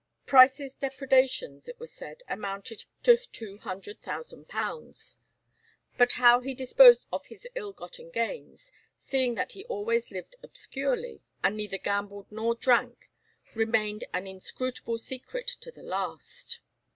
[0.25, 5.17] Price's depredations, it was said, amounted to £200,000;
[5.95, 11.21] but how he disposed of his ill gotten gains, seeing that he always lived obscurely,
[11.43, 13.11] and neither gambled nor drank,
[13.53, 16.61] remained an inscrutable secret to the last.